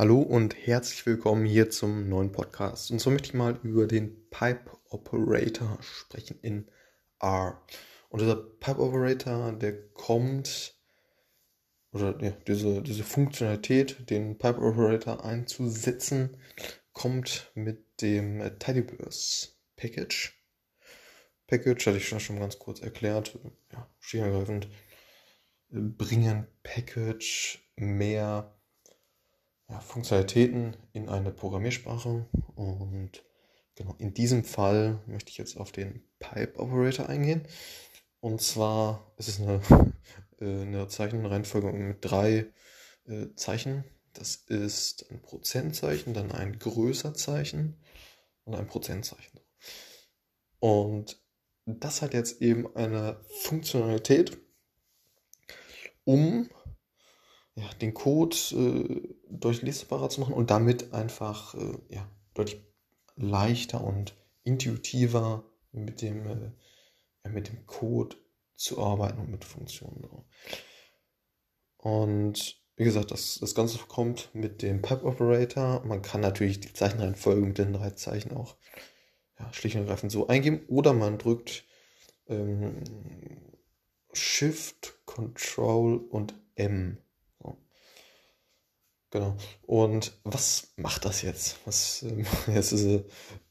Hallo 0.00 0.20
und 0.22 0.56
herzlich 0.66 1.04
willkommen 1.04 1.44
hier 1.44 1.68
zum 1.68 2.08
neuen 2.08 2.32
Podcast. 2.32 2.90
Und 2.90 3.00
so 3.00 3.10
möchte 3.10 3.28
ich 3.28 3.34
mal 3.34 3.60
über 3.62 3.86
den 3.86 4.30
Pipe 4.30 4.78
Operator 4.88 5.76
sprechen 5.82 6.38
in 6.40 6.70
R. 7.20 7.60
Und 8.08 8.22
dieser 8.22 8.36
Pipe 8.36 8.80
Operator, 8.80 9.52
der 9.52 9.90
kommt, 9.90 10.74
oder 11.92 12.18
ja, 12.22 12.30
diese, 12.46 12.80
diese 12.80 13.04
Funktionalität, 13.04 14.08
den 14.08 14.38
Pipe 14.38 14.62
Operator 14.62 15.22
einzusetzen, 15.22 16.38
kommt 16.94 17.52
mit 17.54 18.00
dem 18.00 18.40
Tidyverse 18.58 19.48
Package. 19.76 20.32
Package 21.46 21.86
hatte 21.88 21.98
ich 21.98 22.08
schon 22.08 22.38
ganz 22.38 22.58
kurz 22.58 22.80
erklärt. 22.80 23.38
Ja, 23.70 23.86
schiergreifend 23.98 24.66
bringen 25.68 26.46
Package 26.62 27.58
mehr 27.76 28.56
ja, 29.70 29.80
Funktionalitäten 29.80 30.76
in 30.92 31.08
eine 31.08 31.30
Programmiersprache. 31.30 32.26
Und 32.54 33.24
genau 33.74 33.94
in 33.98 34.14
diesem 34.14 34.44
Fall 34.44 35.00
möchte 35.06 35.30
ich 35.30 35.38
jetzt 35.38 35.56
auf 35.56 35.72
den 35.72 36.02
Pipe 36.18 36.58
Operator 36.58 37.08
eingehen. 37.08 37.46
Und 38.20 38.42
zwar 38.42 39.12
ist 39.16 39.28
es 39.28 39.40
eine, 39.40 39.60
äh, 40.40 40.62
eine 40.62 40.88
Zeichenreihenfolge 40.88 41.72
mit 41.72 41.98
drei 42.00 42.46
äh, 43.06 43.26
Zeichen. 43.36 43.84
Das 44.12 44.36
ist 44.36 45.10
ein 45.10 45.22
Prozentzeichen, 45.22 46.14
dann 46.14 46.32
ein 46.32 46.58
Größerzeichen 46.58 47.76
und 48.44 48.54
ein 48.54 48.66
Prozentzeichen. 48.66 49.40
Und 50.58 51.22
das 51.64 52.02
hat 52.02 52.12
jetzt 52.12 52.42
eben 52.42 52.74
eine 52.74 53.20
Funktionalität, 53.42 54.36
um 56.04 56.50
ja, 57.60 57.68
den 57.80 57.94
Code 57.94 58.36
äh, 58.52 59.14
durchlesbarer 59.28 60.08
zu 60.08 60.20
machen 60.20 60.34
und 60.34 60.50
damit 60.50 60.92
einfach 60.92 61.54
äh, 61.54 61.78
ja, 61.88 62.10
deutlich 62.34 62.60
leichter 63.16 63.84
und 63.84 64.14
intuitiver 64.44 65.44
mit 65.72 66.02
dem, 66.02 66.26
äh, 66.26 66.52
ja, 67.24 67.30
mit 67.30 67.48
dem 67.48 67.66
Code 67.66 68.16
zu 68.54 68.82
arbeiten 68.82 69.20
und 69.20 69.30
mit 69.30 69.44
Funktionen. 69.44 70.24
Und 71.76 72.60
wie 72.76 72.84
gesagt, 72.84 73.10
das, 73.10 73.38
das 73.40 73.54
Ganze 73.54 73.78
kommt 73.78 74.34
mit 74.34 74.62
dem 74.62 74.80
Pipe 74.80 75.04
Operator. 75.04 75.84
Man 75.84 76.02
kann 76.02 76.20
natürlich 76.20 76.60
die 76.60 76.72
Zeichenreihenfolge 76.72 77.42
mit 77.42 77.58
den 77.58 77.74
drei 77.74 77.90
Zeichen 77.90 78.34
auch 78.36 78.56
ja, 79.38 79.52
schlicht 79.52 79.76
und 79.76 79.82
ergreifend 79.82 80.12
so 80.12 80.28
eingeben 80.28 80.62
oder 80.68 80.92
man 80.92 81.18
drückt 81.18 81.64
ähm, 82.26 82.82
Shift, 84.12 84.94
Control 85.04 85.98
und 85.98 86.34
M. 86.54 86.98
Genau. 89.10 89.36
Und 89.62 90.12
was 90.22 90.68
macht 90.76 91.04
das 91.04 91.22
jetzt? 91.22 91.58
Was 91.64 92.02
äh, 92.04 92.24
jetzt 92.54 92.72
diese 92.72 93.04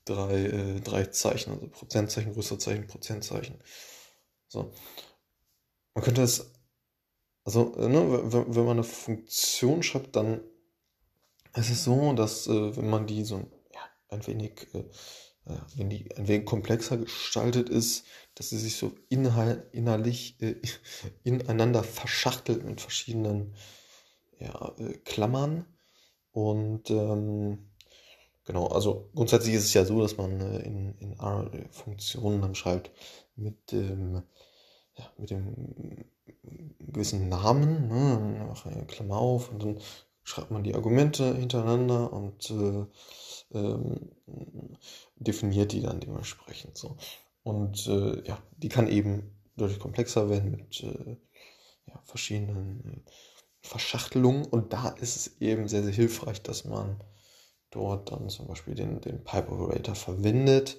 drei, 0.05 0.45
äh, 0.45 0.79
drei 0.79 1.05
Zeichen, 1.05 1.51
also 1.53 1.67
Prozentzeichen, 1.67 2.33
Größerzeichen, 2.33 2.87
Prozentzeichen. 2.87 3.61
So. 4.47 4.73
Man 5.93 6.03
könnte 6.03 6.21
es, 6.21 6.51
also, 7.43 7.75
äh, 7.75 7.89
ne, 7.89 8.31
wenn, 8.31 8.65
man 8.65 8.77
eine 8.77 8.83
Funktion 8.83 9.83
schreibt, 9.83 10.15
dann 10.15 10.41
ist 11.55 11.69
es 11.69 11.83
so, 11.83 12.13
dass 12.13 12.47
äh, 12.47 12.77
wenn 12.77 12.89
man 12.89 13.05
die 13.05 13.25
so 13.25 13.39
ja, 13.73 13.81
ein 14.07 14.25
wenig, 14.27 14.67
äh, 14.73 14.79
äh, 15.45 15.57
wenn 15.75 15.89
die 15.89 16.09
ein 16.15 16.27
wenig 16.29 16.45
komplexer 16.45 16.97
gestaltet 16.97 17.67
ist, 17.67 18.05
dass 18.35 18.49
sie 18.49 18.59
sich 18.59 18.77
so 18.77 18.93
inhal 19.09 19.67
innerlich 19.73 20.37
ineinander 21.23 21.83
verschachtelt 21.83 22.63
mit 22.63 22.79
verschiedenen 22.79 23.55
ja, 24.39 24.73
äh, 24.77 24.93
Klammern. 25.05 25.65
Und 26.31 26.89
ähm, 26.91 27.69
genau, 28.45 28.67
also 28.67 29.09
grundsätzlich 29.15 29.55
ist 29.55 29.65
es 29.65 29.73
ja 29.73 29.85
so, 29.85 30.01
dass 30.01 30.17
man 30.17 30.39
äh, 30.41 30.59
in, 30.59 30.95
in 30.99 31.13
R 31.19 31.49
Funktionen 31.71 32.41
dann 32.41 32.55
schreibt 32.55 32.91
mit 33.35 33.71
dem, 33.71 34.23
ja, 34.95 35.11
mit 35.17 35.29
dem 35.29 36.05
gewissen 36.79 37.29
Namen, 37.29 37.87
ne, 37.87 38.85
Klammer 38.87 39.17
auf 39.17 39.51
und 39.51 39.63
dann 39.63 39.79
schreibt 40.23 40.51
man 40.51 40.63
die 40.63 40.75
Argumente 40.75 41.35
hintereinander 41.35 42.13
und 42.13 42.51
äh, 42.51 42.85
ähm, 43.57 44.11
definiert 45.15 45.71
die 45.71 45.81
dann 45.81 45.99
dementsprechend 45.99 46.77
so. 46.77 46.97
Und 47.43 47.87
äh, 47.87 48.21
ja, 48.27 48.41
die 48.57 48.69
kann 48.69 48.87
eben 48.87 49.35
deutlich 49.55 49.79
komplexer 49.79 50.29
werden 50.29 50.51
mit 50.51 50.83
äh, 50.83 51.17
ja, 51.87 52.01
verschiedenen 52.05 53.03
äh, 53.07 53.11
Verschachtelung 53.61 54.45
und 54.45 54.73
da 54.73 54.89
ist 54.89 55.15
es 55.15 55.41
eben 55.41 55.67
sehr, 55.67 55.83
sehr 55.83 55.93
hilfreich, 55.93 56.41
dass 56.41 56.65
man 56.65 57.01
dort 57.71 58.11
dann 58.11 58.29
zum 58.29 58.47
Beispiel 58.47 58.75
den, 58.75 59.01
den 59.01 59.23
Pipe 59.23 59.51
Operator 59.51 59.95
verwendet. 59.95 60.77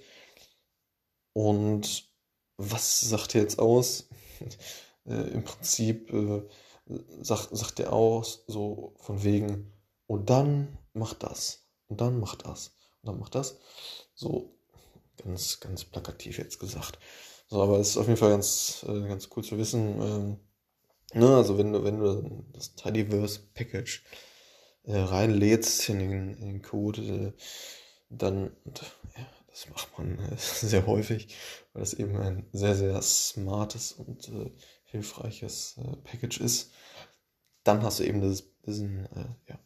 Und 1.32 2.08
was 2.56 3.00
sagt 3.00 3.34
er 3.34 3.42
jetzt 3.42 3.58
aus? 3.58 4.08
äh, 5.06 5.12
Im 5.12 5.44
Prinzip 5.44 6.12
äh, 6.12 6.42
sagt, 7.20 7.56
sagt 7.56 7.80
er 7.80 7.92
aus, 7.92 8.44
so 8.46 8.94
von 8.98 9.22
wegen, 9.22 9.72
und 10.06 10.28
dann 10.30 10.78
macht 10.92 11.22
das, 11.22 11.66
und 11.86 12.00
dann 12.00 12.18
macht 12.18 12.44
das, 12.44 12.72
und 13.02 13.08
dann 13.08 13.18
macht 13.18 13.34
das. 13.34 13.58
So 14.14 14.58
ganz, 15.22 15.60
ganz 15.60 15.84
plakativ 15.84 16.38
jetzt 16.38 16.58
gesagt. 16.58 16.98
So, 17.46 17.62
aber 17.62 17.78
es 17.78 17.90
ist 17.90 17.96
auf 17.96 18.06
jeden 18.06 18.18
Fall 18.18 18.30
ganz, 18.30 18.84
äh, 18.88 19.08
ganz 19.08 19.28
cool 19.36 19.44
zu 19.44 19.58
wissen. 19.58 20.00
Ähm, 20.00 20.40
Ne, 21.12 21.36
also 21.36 21.58
wenn 21.58 21.72
du, 21.72 21.82
wenn 21.84 21.98
du 21.98 22.44
das 22.52 22.74
Tidyverse 22.76 23.40
Package 23.54 24.04
äh, 24.84 24.96
reinlädst 24.96 25.88
in 25.88 25.98
den, 25.98 26.34
in 26.34 26.46
den 26.46 26.62
Code, 26.62 27.02
äh, 27.02 27.32
dann, 28.10 28.56
ja, 29.16 29.26
das 29.48 29.68
macht 29.68 29.98
man 29.98 30.18
äh, 30.18 30.36
sehr 30.38 30.86
häufig, 30.86 31.34
weil 31.72 31.80
das 31.80 31.94
eben 31.94 32.16
ein 32.16 32.48
sehr, 32.52 32.76
sehr 32.76 33.02
smartes 33.02 33.92
und 33.92 34.28
äh, 34.28 34.52
hilfreiches 34.84 35.78
äh, 35.78 35.96
Package 36.04 36.40
ist, 36.40 36.72
dann 37.64 37.82
hast 37.82 37.98
du 37.98 38.04
eben 38.04 38.20
das, 38.20 38.44
diesen, 38.64 39.06
äh, 39.06 39.28
ja, 39.48 39.58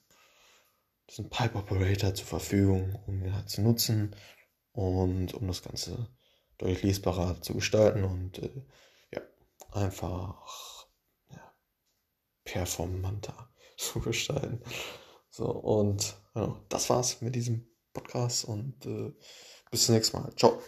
diesen 1.11 1.29
Pipe 1.29 1.59
Operator 1.59 2.15
zur 2.15 2.27
Verfügung, 2.27 2.99
um 3.07 3.23
ihn 3.23 3.35
halt 3.35 3.51
zu 3.51 3.61
nutzen 3.61 4.17
und 4.73 5.35
um 5.35 5.47
das 5.47 5.63
Ganze 5.63 6.09
deutlich 6.57 6.83
lesbarer 6.83 7.41
zu 7.43 7.55
gestalten 7.55 8.05
und 8.05 8.41
ja, 9.13 9.21
einfach 9.73 10.74
performanter 12.55 13.49
zu 13.77 14.01
gestalten. 14.01 14.61
So, 15.29 15.47
und 15.47 16.15
ja, 16.37 16.57
das 16.69 16.89
war's 16.89 17.21
mit 17.21 17.35
diesem 17.35 17.67
Podcast 17.93 18.45
und 18.45 18.87
äh, 18.87 19.13
bis 19.71 19.87
zum 19.87 19.97
nächsten 19.97 20.19
Mal. 20.19 20.33
Ciao. 20.37 20.61